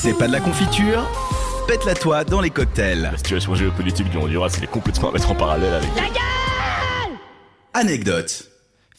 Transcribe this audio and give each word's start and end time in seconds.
C'est 0.00 0.14
pas 0.14 0.28
de 0.28 0.32
la 0.32 0.38
confiture 0.38 1.04
Pète-la 1.66 1.96
toi 1.96 2.22
dans 2.22 2.40
les 2.40 2.50
cocktails. 2.50 3.02
La 3.02 3.16
situation 3.16 3.56
géopolitique 3.56 4.08
du 4.08 4.16
Honduras, 4.16 4.54
elle 4.56 4.62
est 4.62 4.68
complètement 4.68 5.08
à 5.08 5.12
mettre 5.12 5.28
en 5.28 5.34
parallèle 5.34 5.74
avec. 5.74 5.90
Anecdote. 7.74 8.48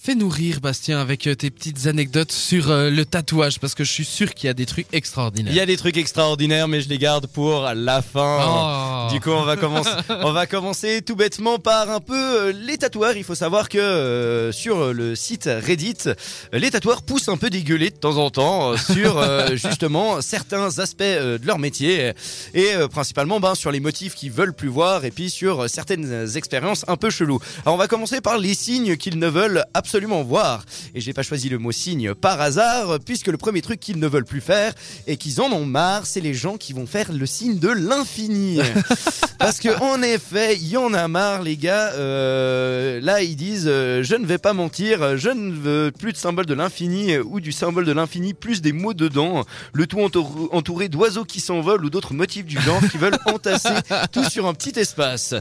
Fais-nous 0.01 0.29
rire, 0.29 0.61
Bastien, 0.61 0.97
avec 0.97 1.27
euh, 1.27 1.35
tes 1.35 1.49
petites 1.49 1.87
anecdotes 1.87 2.31
sur 2.31 2.71
euh, 2.71 2.89
le 2.89 3.03
tatouage, 3.03 3.59
parce 3.59 3.75
que 3.75 3.83
je 3.83 3.91
suis 3.91 4.05
sûr 4.05 4.33
qu'il 4.33 4.47
y 4.47 4.49
a 4.49 4.53
des 4.53 4.65
trucs 4.65 4.87
extraordinaires. 4.93 5.51
Il 5.51 5.57
y 5.57 5.59
a 5.59 5.65
des 5.65 5.75
trucs 5.75 5.97
extraordinaires, 5.97 6.69
mais 6.69 6.79
je 6.79 6.87
les 6.87 6.97
garde 6.97 7.27
pour 7.27 7.69
la 7.75 8.01
fin. 8.01 8.39
Oh. 8.47 9.11
Du 9.11 9.19
coup, 9.19 9.31
on 9.31 9.43
va 9.43 9.57
commencer. 9.57 9.89
on 10.09 10.31
va 10.31 10.47
commencer 10.47 11.01
tout 11.01 11.17
bêtement 11.17 11.59
par 11.59 11.89
un 11.89 11.99
peu 11.99 12.15
euh, 12.15 12.53
les 12.53 12.77
tatoueurs. 12.77 13.17
Il 13.17 13.25
faut 13.25 13.35
savoir 13.35 13.67
que 13.67 13.77
euh, 13.77 14.53
sur 14.53 14.93
le 14.93 15.15
site 15.15 15.49
Reddit, 15.51 16.05
les 16.53 16.71
tatoueurs 16.71 17.01
poussent 17.01 17.27
un 17.27 17.37
peu 17.37 17.49
des 17.49 17.63
gueulets 17.63 17.89
de 17.89 17.97
temps 17.97 18.15
en 18.15 18.29
temps 18.29 18.77
sur 18.77 19.21
justement 19.57 20.21
certains 20.21 20.79
aspects 20.79 21.03
de 21.03 21.45
leur 21.45 21.59
métier 21.59 22.13
et 22.53 22.69
principalement 22.89 23.41
ben, 23.41 23.53
sur 23.53 23.69
les 23.69 23.81
motifs 23.81 24.15
qu'ils 24.15 24.31
veulent 24.31 24.53
plus 24.53 24.69
voir 24.69 25.03
et 25.03 25.11
puis 25.11 25.29
sur 25.29 25.69
certaines 25.69 26.37
expériences 26.37 26.85
un 26.87 26.95
peu 26.95 27.09
cheloues. 27.09 27.41
Alors, 27.63 27.75
on 27.75 27.77
va 27.77 27.87
commencer 27.87 28.21
par 28.21 28.37
les 28.37 28.53
signes 28.53 28.95
qu'ils 28.95 29.19
ne 29.19 29.27
veulent 29.27 29.65
absolument 29.73 29.88
voir. 29.97 30.65
Et 30.95 31.01
j'ai 31.01 31.13
pas 31.13 31.23
choisi 31.23 31.49
le 31.49 31.57
mot 31.57 31.71
signe 31.71 32.13
par 32.13 32.39
hasard, 32.41 32.99
puisque 33.05 33.27
le 33.27 33.37
premier 33.37 33.61
truc 33.61 33.79
qu'ils 33.79 33.99
ne 33.99 34.07
veulent 34.07 34.25
plus 34.25 34.41
faire 34.41 34.73
et 35.07 35.17
qu'ils 35.17 35.41
en 35.41 35.51
ont 35.51 35.65
marre, 35.65 36.05
c'est 36.05 36.21
les 36.21 36.33
gens 36.33 36.57
qui 36.57 36.73
vont 36.73 36.85
faire 36.87 37.11
le 37.11 37.25
signe 37.25 37.59
de 37.59 37.69
l'infini. 37.69 38.59
Parce 39.39 39.59
que 39.59 39.69
en 39.81 40.01
effet, 40.01 40.55
il 40.57 40.67
y 40.67 40.77
en 40.77 40.93
a 40.93 41.07
marre, 41.07 41.43
les 41.43 41.55
gars. 41.57 41.91
Euh, 41.93 42.99
là, 43.01 43.21
ils 43.21 43.35
disent, 43.35 43.67
euh, 43.67 44.03
je 44.03 44.15
ne 44.15 44.25
vais 44.25 44.37
pas 44.37 44.53
mentir, 44.53 45.17
je 45.17 45.29
ne 45.29 45.53
veux 45.53 45.91
plus 45.97 46.11
de 46.11 46.17
symbole 46.17 46.45
de 46.45 46.53
l'infini 46.53 47.13
euh, 47.13 47.23
ou 47.23 47.39
du 47.39 47.51
symbole 47.51 47.85
de 47.85 47.91
l'infini, 47.93 48.33
plus 48.33 48.61
des 48.61 48.73
mots 48.73 48.93
dedans. 48.93 49.45
Le 49.73 49.87
tout 49.87 49.99
entour- 49.99 50.49
entouré 50.51 50.89
d'oiseaux 50.89 51.23
qui 51.25 51.39
s'envolent 51.39 51.85
ou 51.85 51.89
d'autres 51.89 52.13
motifs 52.13 52.45
du 52.45 52.59
genre 52.59 52.81
qui 52.91 52.97
veulent 52.97 53.17
entasser 53.25 53.69
tout 54.11 54.23
sur 54.29 54.45
un 54.47 54.53
petit 54.53 54.77
espace. 54.77 55.33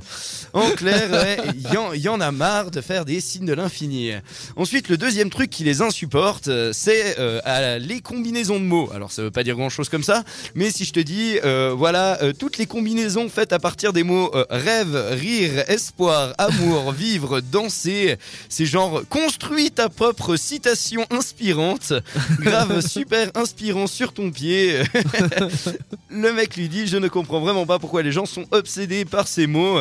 En 0.53 0.71
clair, 0.71 1.11
ouais, 1.11 1.39
il 1.55 1.99
y, 1.99 2.03
y 2.03 2.09
en 2.09 2.21
a 2.21 2.31
marre 2.31 2.71
de 2.71 2.81
faire 2.81 3.05
des 3.05 3.21
signes 3.21 3.47
de 3.47 3.55
l'infini. 3.55 4.13
Ensuite, 4.57 4.89
le 4.89 4.97
deuxième 4.97 5.31
truc 5.31 5.51
qui 5.51 5.65
les 5.65 5.83
insupporte, 5.83 6.49
euh, 6.49 6.73
c'est 6.73 7.17
euh, 7.19 7.79
les 7.79 8.01
combinaisons 8.01 8.59
de 8.59 8.65
mots. 8.65 8.91
Alors, 8.95 9.13
ça 9.13 9.23
veut 9.23 9.31
pas 9.31 9.45
dire 9.45 9.57
grand-chose 9.57 9.89
comme 9.89 10.03
ça, 10.03 10.25
mais 10.55 10.71
si 10.71 10.85
je 10.85 10.93
te 10.93 11.01
dis, 11.01 11.39
euh, 11.45 11.75
voilà, 11.77 12.23
euh, 12.23 12.33
toutes 12.33 12.59
les 12.59 12.67
combinaisons 12.67 13.29
faites 13.29 13.53
à 13.53 13.59
partir 13.59 13.93
des 13.93 14.03
mots 14.03 14.31
rêve, 14.51 14.97
rire, 15.13 15.65
espoir, 15.69 16.35
amour, 16.39 16.93
vivre, 16.99 17.41
danser, 17.41 18.17
c'est 18.49 18.67
genre 18.67 19.03
construis 19.09 19.71
ta 19.71 19.89
propre 19.89 20.37
citation 20.37 21.07
inspirante, 21.11 21.93
grave 22.41 22.81
super 22.87 23.31
inspirant 23.35 23.87
sur 23.87 24.13
ton 24.13 24.31
pied. 24.31 24.79
Le 26.11 26.33
mec 26.33 26.57
lui 26.57 26.69
dit, 26.69 26.87
je 26.87 26.97
ne 26.97 27.09
comprends 27.09 27.41
vraiment 27.41 27.67
pas 27.67 27.79
pourquoi 27.79 28.03
les 28.03 28.13
gens 28.13 28.27
sont 28.27 28.47
obsédés 28.51 29.05
par 29.05 29.29
ces 29.29 29.47
mots. 29.47 29.81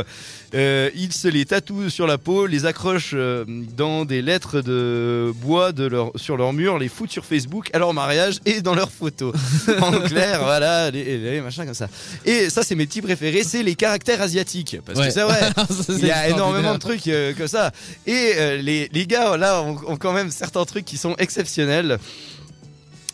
Ils 0.53 1.13
se 1.13 1.27
les 1.27 1.45
tatouent 1.45 1.89
sur 1.89 2.07
la 2.07 2.17
peau, 2.17 2.45
les 2.45 2.65
accrochent 2.65 3.13
euh, 3.13 3.45
dans 3.75 4.05
des 4.05 4.21
lettres 4.21 4.46
de 4.55 5.33
bois 5.35 5.71
de 5.71 5.85
leur, 5.85 6.11
sur 6.15 6.37
leur 6.37 6.53
mur, 6.53 6.77
les 6.77 6.87
foutent 6.89 7.11
sur 7.11 7.25
Facebook 7.25 7.69
à 7.73 7.79
leur 7.79 7.93
mariage 7.93 8.39
et 8.45 8.61
dans 8.61 8.75
leurs 8.75 8.91
photos. 8.91 9.33
en 9.81 9.91
clair, 10.01 10.41
voilà, 10.43 10.89
les, 10.91 11.17
les 11.17 11.41
machins 11.41 11.65
comme 11.65 11.73
ça. 11.73 11.89
Et 12.25 12.49
ça, 12.49 12.63
c'est 12.63 12.75
mes 12.75 12.85
petits 12.85 13.01
préférés, 13.01 13.43
c'est 13.43 13.63
les 13.63 13.75
caractères 13.75 14.21
asiatiques. 14.21 14.77
Parce 14.85 14.99
que 14.99 15.09
c'est 15.11 15.23
vrai, 15.23 15.49
il 15.89 16.05
y 16.05 16.11
a 16.11 16.29
énormément 16.29 16.73
de 16.73 16.79
trucs 16.79 17.07
euh, 17.07 17.33
comme 17.37 17.47
ça. 17.47 17.71
Et 18.05 18.33
euh, 18.37 18.61
les, 18.61 18.89
les 18.91 19.05
gars, 19.05 19.37
là, 19.37 19.61
ont, 19.61 19.77
ont 19.87 19.97
quand 19.97 20.13
même 20.13 20.31
certains 20.31 20.65
trucs 20.65 20.85
qui 20.85 20.97
sont 20.97 21.15
exceptionnels. 21.17 21.99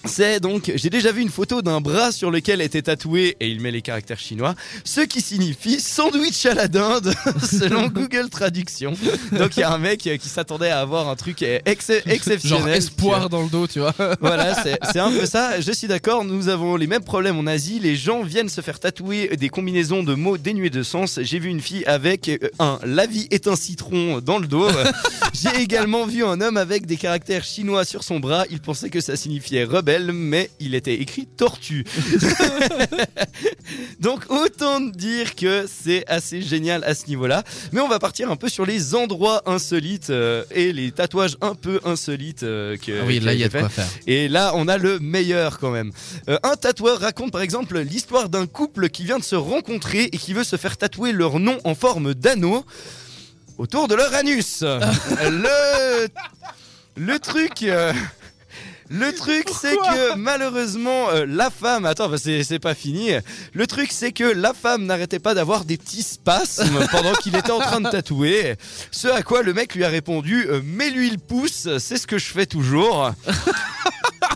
C'est 0.05 0.39
donc, 0.41 0.71
j'ai 0.75 0.89
déjà 0.89 1.11
vu 1.11 1.21
une 1.21 1.29
photo 1.29 1.61
d'un 1.61 1.79
bras 1.79 2.11
sur 2.11 2.29
lequel 2.29 2.61
était 2.61 2.81
tatoué, 2.81 3.37
et 3.39 3.47
il 3.49 3.61
met 3.61 3.71
les 3.71 3.81
caractères 3.81 4.19
chinois, 4.19 4.53
ce 4.83 5.01
qui 5.01 5.21
signifie 5.21 5.79
sandwich 5.79 6.45
à 6.45 6.53
la 6.53 6.67
dinde, 6.67 7.13
selon 7.41 7.87
Google 7.93 8.29
Traduction. 8.29 8.93
Donc 9.31 9.55
il 9.55 9.61
y 9.61 9.63
a 9.63 9.71
un 9.71 9.77
mec 9.77 10.05
euh, 10.07 10.17
qui 10.17 10.27
s'attendait 10.27 10.69
à 10.69 10.81
avoir 10.81 11.07
un 11.07 11.15
truc 11.15 11.41
ex- 11.41 11.89
exceptionnel. 12.05 12.59
Genre 12.65 12.67
espoir 12.69 13.29
dans 13.29 13.43
le 13.43 13.49
dos, 13.49 13.67
tu 13.67 13.79
vois. 13.79 13.93
Voilà, 14.19 14.55
c'est 14.61 14.77
c'est 14.91 14.99
un 14.99 15.11
peu 15.11 15.25
ça. 15.25 15.59
Je 15.61 15.71
suis 15.71 15.87
d'accord, 15.87 16.23
nous 16.25 16.47
avons 16.49 16.75
les 16.75 16.87
mêmes 16.87 17.03
problèmes 17.03 17.37
en 17.37 17.47
Asie. 17.47 17.79
Les 17.79 17.95
gens 17.95 18.23
viennent 18.23 18.49
se 18.49 18.61
faire 18.61 18.79
tatouer 18.79 19.35
des 19.37 19.49
combinaisons 19.49 20.03
de 20.03 20.13
mots 20.15 20.37
dénués 20.37 20.69
de 20.69 20.83
sens. 20.83 21.19
J'ai 21.21 21.39
vu 21.39 21.49
une 21.49 21.61
fille 21.61 21.85
avec 21.85 22.29
euh, 22.29 22.37
un 22.59 22.79
La 22.85 23.05
vie 23.05 23.27
est 23.31 23.47
un 23.47 23.55
citron 23.55 24.19
dans 24.19 24.37
le 24.37 24.47
dos. 24.47 24.67
J'ai 25.33 25.61
également 25.61 26.05
vu 26.05 26.23
un 26.25 26.41
homme 26.41 26.57
avec 26.57 26.85
des 26.85 26.97
caractères 26.97 27.43
chinois 27.43 27.85
sur 27.85 28.03
son 28.03 28.19
bras. 28.19 28.45
Il 28.49 28.59
pensait 28.59 28.89
que 28.89 29.01
ça 29.01 29.15
signifiait 29.15 29.63
rebelle, 29.63 29.92
mais 29.99 30.49
il 30.59 30.75
était 30.75 30.95
écrit 30.95 31.25
tortue. 31.25 31.85
Donc 33.99 34.25
autant 34.29 34.79
dire 34.79 35.35
que 35.35 35.65
c'est 35.67 36.03
assez 36.07 36.41
génial 36.41 36.83
à 36.83 36.95
ce 36.95 37.07
niveau-là. 37.07 37.43
Mais 37.71 37.81
on 37.81 37.87
va 37.87 37.99
partir 37.99 38.31
un 38.31 38.35
peu 38.35 38.49
sur 38.49 38.65
les 38.65 38.95
endroits 38.95 39.41
insolites 39.45 40.09
euh, 40.09 40.43
et 40.51 40.73
les 40.73 40.91
tatouages 40.91 41.37
un 41.41 41.55
peu 41.55 41.79
insolites 41.85 42.43
euh, 42.43 42.77
que. 42.77 43.01
Ah 43.01 43.05
oui, 43.05 43.19
là, 43.19 43.33
il 43.33 43.39
y 43.39 43.43
a 43.43 43.49
de 43.49 43.57
quoi 43.57 43.69
faire. 43.69 43.87
Et 44.07 44.27
là, 44.27 44.51
on 44.55 44.67
a 44.67 44.77
le 44.77 44.99
meilleur 44.99 45.59
quand 45.59 45.71
même. 45.71 45.91
Euh, 46.29 46.37
un 46.43 46.55
tatoueur 46.55 46.99
raconte 46.99 47.31
par 47.31 47.41
exemple 47.41 47.79
l'histoire 47.79 48.29
d'un 48.29 48.47
couple 48.47 48.89
qui 48.89 49.03
vient 49.03 49.19
de 49.19 49.23
se 49.23 49.35
rencontrer 49.35 50.03
et 50.05 50.17
qui 50.17 50.33
veut 50.33 50.43
se 50.43 50.55
faire 50.55 50.77
tatouer 50.77 51.11
leur 51.11 51.39
nom 51.39 51.57
en 51.63 51.75
forme 51.75 52.13
d'anneau 52.13 52.65
autour 53.57 53.87
de 53.87 53.95
leur 53.95 54.13
anus. 54.13 54.61
le 54.63 56.07
le 56.95 57.19
truc. 57.19 57.65
Le 58.89 59.13
truc, 59.13 59.45
c'est 59.59 59.75
que 59.75 60.15
malheureusement, 60.15 61.09
euh, 61.09 61.25
la 61.27 61.49
femme. 61.49 61.85
Attends, 61.85 62.09
bah, 62.09 62.17
c'est 62.17 62.43
c'est 62.43 62.59
pas 62.59 62.75
fini. 62.75 63.11
Le 63.53 63.67
truc, 63.67 63.91
c'est 63.91 64.11
que 64.11 64.23
la 64.23 64.53
femme 64.53 64.85
n'arrêtait 64.85 65.19
pas 65.19 65.33
d'avoir 65.33 65.65
des 65.65 65.77
petits 65.77 66.03
spasmes 66.03 66.85
pendant 66.91 67.13
qu'il 67.13 67.35
était 67.35 67.51
en 67.51 67.59
train 67.59 67.81
de 67.81 67.89
tatouer. 67.89 68.55
Ce 68.91 69.07
à 69.07 69.23
quoi 69.23 69.41
le 69.41 69.53
mec 69.53 69.75
lui 69.75 69.83
a 69.83 69.89
répondu 69.89 70.45
euh, 70.47 70.61
Mets-lui 70.63 71.09
le 71.09 71.17
pouce, 71.17 71.67
c'est 71.79 71.97
ce 71.97 72.07
que 72.07 72.17
je 72.17 72.25
fais 72.25 72.45
toujours. 72.45 73.11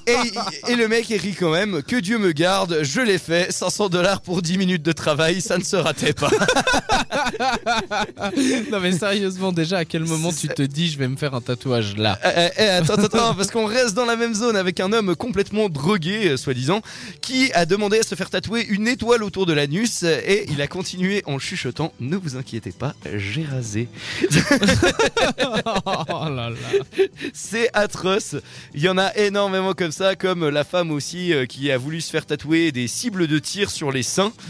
Et, 0.08 0.72
et 0.72 0.76
le 0.76 0.88
mec 0.88 1.10
il 1.10 1.18
rit 1.18 1.36
quand 1.36 1.52
même, 1.52 1.82
que 1.84 1.98
Dieu 1.98 2.18
me 2.18 2.32
garde, 2.32 2.80
je 2.84 3.02
l'ai 3.02 3.18
fait, 3.18 3.52
500 3.52 3.90
dollars 3.90 4.22
pour 4.22 4.42
10 4.42 4.58
minutes 4.58 4.84
de 4.84 4.92
travail, 4.92 5.42
ça 5.42 5.58
ne 5.58 5.64
se 5.64 5.76
ratait 5.76 6.14
pas. 6.14 6.30
non 8.72 8.80
mais 8.80 8.92
sérieusement, 8.94 9.52
déjà, 9.52 9.80
à 9.80 9.86
quel 9.86 10.06
moment 10.06 10.32
tu 10.32 10.48
te 10.48 10.62
dis 10.62 10.90
je 10.90 10.98
vais 10.98 11.08
me 11.08 11.18
faire 11.18 11.34
un 11.34 11.42
tatouage 11.42 11.98
là? 11.98 12.18
Euh, 12.24 12.32
euh, 12.38 12.50
euh, 12.60 12.82
attends, 12.82 12.94
attends, 12.94 13.04
attends, 13.06 13.36
parce 13.36 13.52
qu'on 13.52 13.66
reste 13.66 13.96
dans 13.96 14.06
la 14.06 14.16
même 14.16 14.34
zone 14.34 14.56
avec 14.56 14.80
un 14.80 14.92
homme 14.94 15.16
complètement 15.16 15.70
drogué, 15.70 16.30
euh, 16.30 16.38
soi-disant, 16.38 16.82
qui 17.22 17.52
a 17.54 17.66
demandé 17.66 18.00
à 18.00 18.04
se 18.04 18.16
faire 18.16 18.30
tatouer 18.30 18.66
une 18.70 18.88
étoile 18.88 19.24
autour 19.24 19.46
de 19.46 19.54
l'anus 19.54 20.04
euh, 20.04 20.20
et 20.26 20.46
il 20.50 20.62
a 20.62 20.68
continué 20.68 21.24
en 21.26 21.40
chuchotant 21.40 21.94
Ne 22.00 22.16
vous 22.16 22.38
inquiétez 22.38 22.72
pas, 22.72 22.94
j'ai 23.16 23.44
rasé. 23.44 23.90
Oh 25.86 26.30
là 26.30 26.50
là. 26.50 26.56
C'est 27.34 27.70
atroce. 27.74 28.36
Il 28.74 28.82
y 28.82 28.90
en 28.90 28.98
a 28.98 29.14
énormément 29.16 29.74
comme 29.74 29.92
ça, 29.92 29.97
comme 30.20 30.48
la 30.50 30.64
femme 30.64 30.92
aussi 30.92 31.34
euh, 31.34 31.46
qui 31.46 31.72
a 31.72 31.78
voulu 31.78 32.02
se 32.02 32.12
faire 32.12 32.26
tatouer 32.26 32.72
des 32.72 32.88
cibles 32.88 33.28
de 33.28 33.40
tir 33.40 33.70
sur 33.72 33.92
les 33.92 34.04
seins. 34.04 34.32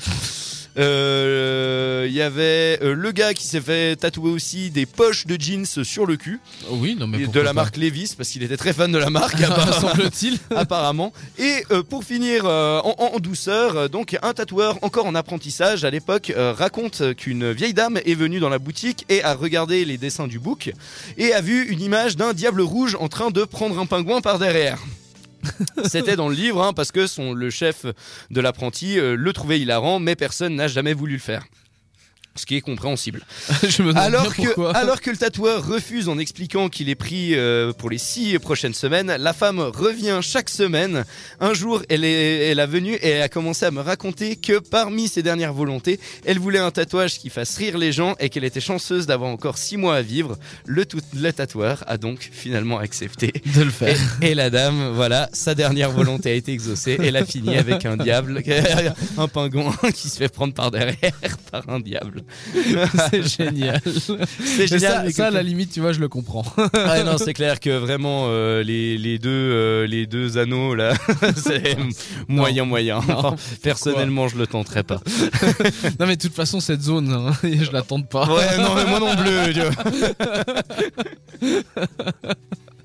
Euh, 0.79 2.05
Il 2.07 2.13
y 2.13 2.21
avait 2.21 2.77
euh, 2.83 2.93
le 2.93 3.11
gars 3.11 3.33
qui 3.33 3.47
s'est 3.47 3.61
fait 3.61 3.95
tatouer 3.95 4.29
aussi 4.29 4.69
des 4.69 4.85
poches 4.85 5.25
de 5.25 5.35
jeans 5.39 5.65
sur 5.65 6.05
le 6.05 6.17
cul 6.17 6.39
Oui, 6.69 6.95
non 6.99 7.07
mais 7.07 7.25
de 7.25 7.39
la 7.39 7.51
marque 7.53 7.77
Levis 7.77 8.13
parce 8.15 8.29
qu'il 8.29 8.43
était 8.43 8.57
très 8.57 8.73
fan 8.73 8.91
de 8.91 8.97
la 8.99 9.09
marque 9.09 9.37
semble-t-il. 9.81 10.37
apparemment. 10.55 11.13
Et 11.39 11.63
euh, 11.71 11.81
pour 11.81 12.03
finir 12.03 12.43
euh, 12.45 12.79
en, 12.83 13.11
en 13.15 13.19
douceur, 13.19 13.75
euh, 13.75 13.87
donc 13.87 14.15
un 14.21 14.33
tatoueur 14.35 14.77
encore 14.83 15.07
en 15.07 15.15
apprentissage 15.15 15.83
à 15.83 15.89
l'époque 15.89 16.31
euh, 16.37 16.53
raconte 16.53 17.15
qu'une 17.15 17.51
vieille 17.51 17.73
dame 17.73 17.99
est 18.05 18.13
venue 18.13 18.39
dans 18.39 18.49
la 18.49 18.59
boutique 18.59 19.03
et 19.09 19.23
a 19.23 19.33
regardé 19.33 19.83
les 19.83 19.97
dessins 19.97 20.27
du 20.27 20.37
book 20.37 20.71
et 21.17 21.33
a 21.33 21.41
vu 21.41 21.65
une 21.69 21.81
image 21.81 22.17
d'un 22.17 22.33
diable 22.33 22.61
rouge 22.61 22.95
en 22.99 23.07
train 23.07 23.31
de 23.31 23.45
prendre 23.45 23.79
un 23.79 23.87
pingouin 23.87 24.21
par 24.21 24.37
derrière. 24.37 24.77
C'était 25.85 26.15
dans 26.15 26.29
le 26.29 26.35
livre 26.35 26.61
hein, 26.63 26.73
parce 26.73 26.91
que 26.91 27.07
son, 27.07 27.33
le 27.33 27.49
chef 27.49 27.85
de 28.29 28.41
l'apprenti 28.41 28.99
euh, 28.99 29.15
le 29.15 29.33
trouvait 29.33 29.59
hilarant, 29.59 29.99
mais 29.99 30.15
personne 30.15 30.55
n'a 30.55 30.67
jamais 30.67 30.93
voulu 30.93 31.13
le 31.13 31.19
faire. 31.19 31.45
Ce 32.37 32.45
qui 32.45 32.55
est 32.55 32.61
compréhensible. 32.61 33.23
je 33.67 33.83
me 33.83 33.95
Alors 33.97 34.35
que, 34.35 34.75
alors 34.75 35.01
que 35.01 35.09
le 35.09 35.17
tatoueur 35.17 35.65
refuse 35.67 36.07
en 36.07 36.17
expliquant 36.17 36.69
qu'il 36.69 36.89
est 36.89 36.95
pris 36.95 37.35
euh, 37.35 37.73
pour 37.73 37.89
les 37.89 37.97
six 37.97 38.37
prochaines 38.39 38.73
semaines, 38.73 39.15
la 39.19 39.33
femme 39.33 39.59
revient 39.59 40.19
chaque 40.21 40.49
semaine. 40.49 41.03
Un 41.39 41.53
jour, 41.53 41.81
elle 41.89 42.03
est, 42.03 42.49
elle 42.49 42.59
a 42.59 42.65
venu 42.65 42.93
et 42.93 43.09
elle 43.09 43.21
a 43.21 43.29
commencé 43.29 43.65
à 43.65 43.71
me 43.71 43.81
raconter 43.81 44.35
que 44.35 44.59
parmi 44.59 45.07
ses 45.07 45.23
dernières 45.23 45.53
volontés, 45.53 45.99
elle 46.25 46.39
voulait 46.39 46.59
un 46.59 46.71
tatouage 46.71 47.19
qui 47.19 47.29
fasse 47.29 47.57
rire 47.57 47.77
les 47.77 47.91
gens 47.91 48.15
et 48.19 48.29
qu'elle 48.29 48.43
était 48.43 48.61
chanceuse 48.61 49.07
d'avoir 49.07 49.31
encore 49.31 49.57
six 49.57 49.77
mois 49.77 49.95
à 49.95 50.01
vivre. 50.01 50.37
Le, 50.65 50.85
tout, 50.85 51.01
le 51.15 51.31
tatoueur 51.31 51.83
a 51.87 51.97
donc 51.97 52.29
finalement 52.31 52.77
accepté. 52.77 53.33
de 53.55 53.63
le 53.63 53.71
faire. 53.71 53.97
Et, 54.21 54.31
et 54.31 54.35
la 54.35 54.49
dame, 54.49 54.91
voilà, 54.93 55.29
sa 55.33 55.55
dernière 55.55 55.91
volonté 55.91 56.29
a 56.29 56.33
été 56.33 56.51
exaucée. 56.51 56.97
Elle 57.01 57.15
a 57.15 57.25
fini 57.25 57.57
avec 57.57 57.85
un 57.85 57.97
diable, 57.97 58.43
un 59.17 59.27
pingouin 59.27 59.75
qui 59.93 60.09
se 60.09 60.17
fait 60.17 60.29
prendre 60.29 60.53
par 60.53 60.71
derrière 60.71 61.37
par 61.51 61.67
un 61.69 61.79
diable. 61.79 62.23
c'est 63.11 63.27
génial. 63.27 63.81
C'est 64.39 64.67
génial. 64.67 65.11
ça, 65.11 65.27
à 65.27 65.31
la 65.31 65.43
limite, 65.43 65.71
tu 65.71 65.79
vois, 65.79 65.93
je 65.93 65.99
le 65.99 66.07
comprends. 66.07 66.45
Ah 66.73 67.03
non, 67.03 67.17
c'est 67.17 67.33
clair 67.33 67.59
que 67.59 67.69
vraiment 67.69 68.25
euh, 68.27 68.63
les, 68.63 68.97
les 68.97 69.19
deux 69.19 69.29
euh, 69.29 69.87
les 69.87 70.05
deux 70.05 70.37
anneaux 70.37 70.75
là, 70.75 70.93
c'est 71.35 71.77
moyen 72.27 72.65
moyen. 72.65 72.99
Non, 73.07 73.17
Enfin, 73.17 73.35
personnellement, 73.63 74.27
je 74.27 74.37
le 74.37 74.47
tenterai 74.47 74.83
pas. 74.83 75.01
non, 75.99 76.05
mais 76.07 76.15
de 76.15 76.21
toute 76.21 76.35
façon, 76.35 76.59
cette 76.59 76.81
zone, 76.81 77.11
hein, 77.11 77.31
je 77.43 77.71
la 77.71 77.81
tente 77.81 78.09
pas. 78.09 78.27
Ouais, 78.27 78.57
non, 78.57 78.75
mais 78.75 78.85
moi 78.85 78.99
non 78.99 79.15
plus. 79.15 79.61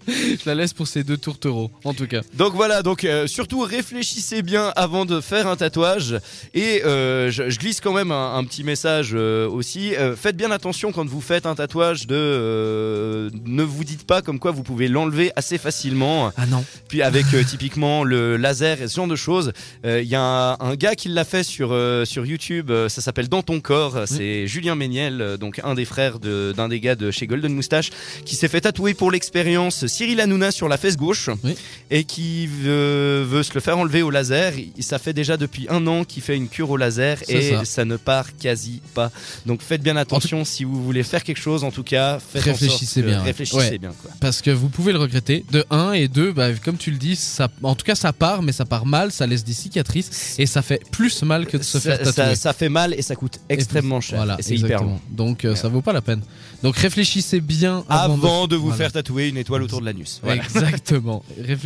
Je 0.09 0.47
la 0.47 0.55
laisse 0.55 0.73
pour 0.73 0.87
ces 0.87 1.05
deux 1.05 1.17
tourtereaux, 1.17 1.71
en 1.85 1.95
tout 1.95 2.07
cas. 2.07 2.21
Donc 2.35 2.55
voilà, 2.55 2.83
donc 2.83 3.05
euh, 3.05 3.27
surtout 3.27 3.61
réfléchissez 3.61 4.43
bien 4.43 4.73
avant 4.77 5.05
de 5.05 5.21
faire 5.21 5.47
un 5.47 5.57
tatouage 5.57 6.17
et 6.55 6.83
euh, 6.85 7.31
je, 7.31 7.51
je 7.51 7.59
glisse 7.59 7.81
quand 7.81 7.93
même 7.93 8.11
un, 8.13 8.35
un 8.37 8.45
petit 8.45 8.65
message 8.65 9.11
euh, 9.15 9.49
aussi. 9.49 9.93
Faites 10.17 10.37
bien 10.37 10.51
attention 10.51 10.93
quand 10.93 11.07
vous 11.07 11.21
faites 11.21 11.47
un 11.47 11.55
tatouage 11.55 12.07
de 12.07 13.31
ne 13.45 13.63
vous 13.63 13.85
dites 13.85 14.05
pas 14.07 14.23
comme 14.23 14.39
quoi 14.39 14.51
vous 14.51 14.63
pouvez 14.63 14.89
l'enlever 14.89 15.33
assez 15.37 15.59
facilement. 15.59 16.33
Ah 16.37 16.47
non. 16.47 16.65
Puis 16.89 17.03
avec 17.03 17.27
typiquement 17.47 18.05
le 18.05 18.37
laser 18.37 18.81
et 18.83 18.89
ce 18.89 18.97
genre 18.97 19.07
de 19.07 19.17
choses, 19.17 19.53
il 19.85 20.03
y 20.05 20.15
a 20.15 20.23
un, 20.23 20.57
un 20.61 20.75
gars 20.75 20.95
qui 20.95 21.09
l'a 21.09 21.25
fait 21.25 21.43
sur 21.45 21.69
sur 22.05 22.27
YouTube. 22.27 22.71
ça 22.89 23.01
s'appelle 23.01 23.29
Dans 23.29 23.43
ton 23.43 23.61
corps. 23.61 24.03
C'est 24.07 24.47
Julien 24.47 24.75
Méniel, 24.75 25.37
donc 25.39 25.61
un 25.65 25.75
des 25.75 25.85
frères 25.85 26.19
de- 26.19 26.53
d'un 26.57 26.69
des 26.69 26.81
gars 26.81 26.95
de 26.97 27.11
chez 27.11 27.27
Golden 27.27 27.55
Moustache, 27.55 27.91
qui 28.25 28.37
s'est 28.37 28.49
fait 28.49 28.61
tatouer 28.63 28.95
pour 28.95 29.11
l'expérience 29.11 29.87
Cyril 29.93 30.21
Hanouna 30.21 30.51
sur 30.51 30.69
la 30.69 30.77
fesse 30.79 30.97
gauche 30.97 31.29
Oui. 31.45 31.55
et 31.91 32.05
qui 32.05 32.47
veut, 32.47 33.23
veut 33.29 33.43
se 33.43 33.53
le 33.55 33.61
faire 33.61 33.79
enlever 33.79 34.03
au 34.03 34.11
laser. 34.11 34.55
Ça 34.81 34.99
fait 34.99 35.13
déjà 35.13 35.37
depuis 35.37 35.67
un 35.69 35.87
an 35.87 36.05
qu'il 36.05 36.23
fait 36.23 36.37
une 36.37 36.49
cure 36.49 36.71
au 36.71 36.77
laser 36.77 37.19
et 37.29 37.51
ça. 37.51 37.65
ça. 37.65 37.85
ne 37.85 37.97
part 37.97 38.37
quasi 38.37 38.81
pas. 38.95 39.11
Donc 39.47 39.61
faites 39.63 39.83
bien 39.83 39.97
attention 39.97 40.45
si 40.45 40.65
vous 40.65 40.83
voulez 40.83 41.03
faire 41.03 41.23
quelque 41.25 41.41
chose. 41.41 41.65
En 41.65 41.71
tout 41.71 41.83
cas, 41.83 42.19
faites 42.19 42.43
en 42.43 42.45
sorte 42.47 42.61
Réfléchissez 42.61 43.03
que- 43.03 43.07
bien, 43.07 43.19
ouais. 43.19 43.25
Réfléchissez 43.25 43.57
Ouais. 43.59 43.79
bien 43.79 43.93
quoi. 44.01 44.11
Parce 44.21 44.41
que 44.41 44.51
vous 44.51 44.69
pouvez 44.69 44.93
le 44.93 44.99
regretter. 44.99 45.45
De 45.53 45.65
1 45.71 45.93
et 45.93 46.09
2, 46.09 46.33
bah, 46.33 46.49
comme 46.65 46.77
tu 46.79 46.91
le 46.91 46.97
dis, 46.97 47.17
ça, 47.17 47.49
en 47.63 47.75
tout 47.75 47.85
cas, 47.85 47.95
ça 47.95 48.13
part, 48.13 48.43
mais 48.43 48.53
ça 48.53 48.65
part 48.65 48.87
mal, 48.87 49.13
ça 49.13 49.27
laisse 49.27 49.45
des 49.45 49.53
cicatrices 49.53 50.37
et 50.39 50.47
ça 50.47 50.63
fait 50.63 50.81
plus 50.91 51.23
mal 51.23 51.47
que 51.47 51.57
de 51.59 51.63
se 51.63 51.79
faire 51.79 51.99
ça, 51.99 52.13
tatouer. 52.13 52.35
ça- 52.35 52.41
ça 52.41 52.53
fait 52.53 52.69
mal 52.71 52.95
et 52.95 53.03
ça 53.03 53.15
coûte 53.17 53.41
extrêmement 53.49 54.01
cher. 54.01 54.17
Voilà, 54.19 54.39
c'est 54.41 54.55
hyper 54.55 54.83
long. 54.83 54.95
exactement. 54.97 55.01
Donc 55.11 55.45
euh, 55.45 55.55
ça 55.55 55.69
vaut 55.69 55.83
pas 55.83 55.93
la 55.93 56.01
peine. 56.01 56.23
Donc 56.63 56.77
réfléchissez 56.77 57.41
bien 57.41 57.85
avant, 57.89 58.15
Avant, 58.15 58.47
de, 58.47 58.57
vous 58.57 58.63
Voilà. 58.69 58.77
faire 58.79 58.93
tatouer 58.93 59.29
une 59.29 59.37
étoile 59.37 59.63
autour 59.63 59.82
de 59.83 59.87
l'anus. 59.87 60.21
Voilà. 60.23 60.43
Exactement. 60.43 61.23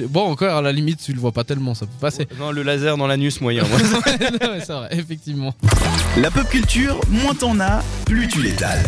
Bon, 0.08 0.30
encore 0.32 0.56
à 0.56 0.62
la 0.62 0.72
limite, 0.72 1.00
tu 1.02 1.12
le 1.12 1.20
vois 1.20 1.32
pas 1.32 1.44
tellement, 1.44 1.74
ça 1.74 1.86
peut 1.86 1.92
passer. 2.00 2.26
Non, 2.38 2.50
le 2.50 2.62
laser 2.62 2.96
dans 2.96 3.06
l'anus 3.06 3.40
moyen. 3.40 3.62
moi. 3.68 3.78
Non, 4.42 4.50
mais 4.54 4.98
effectivement. 4.98 5.54
La 6.16 6.30
pop 6.30 6.48
culture, 6.48 7.00
moins 7.08 7.34
t'en 7.34 7.58
as, 7.60 7.82
plus 8.04 8.28
tu 8.28 8.42
l'étales. 8.42 8.82